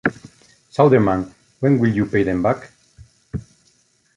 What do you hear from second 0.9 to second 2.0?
Man, when will